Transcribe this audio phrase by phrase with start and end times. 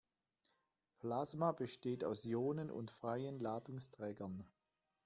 [0.97, 4.43] Plasma besteht aus Ionen und freien Ladungsträgern.